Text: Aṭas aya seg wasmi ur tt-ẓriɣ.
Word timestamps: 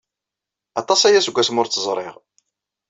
Aṭas 0.81 1.01
aya 1.07 1.21
seg 1.25 1.35
wasmi 1.35 1.59
ur 1.61 1.67
tt-ẓriɣ. 1.67 2.13